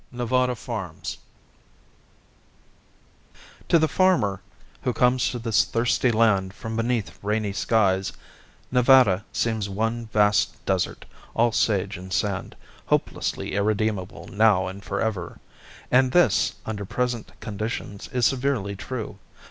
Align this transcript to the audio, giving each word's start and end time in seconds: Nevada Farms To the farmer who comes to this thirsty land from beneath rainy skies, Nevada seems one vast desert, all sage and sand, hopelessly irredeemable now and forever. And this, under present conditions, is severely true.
Nevada 0.11 0.55
Farms 0.55 1.19
To 3.69 3.77
the 3.77 3.87
farmer 3.87 4.41
who 4.81 4.93
comes 4.93 5.29
to 5.29 5.37
this 5.37 5.63
thirsty 5.63 6.11
land 6.11 6.55
from 6.55 6.75
beneath 6.75 7.19
rainy 7.23 7.53
skies, 7.53 8.11
Nevada 8.71 9.23
seems 9.31 9.69
one 9.69 10.07
vast 10.07 10.65
desert, 10.65 11.05
all 11.35 11.51
sage 11.51 11.97
and 11.97 12.11
sand, 12.11 12.55
hopelessly 12.87 13.53
irredeemable 13.53 14.27
now 14.27 14.65
and 14.65 14.83
forever. 14.83 15.37
And 15.91 16.11
this, 16.13 16.55
under 16.65 16.83
present 16.83 17.39
conditions, 17.39 18.07
is 18.11 18.25
severely 18.25 18.75
true. 18.75 19.19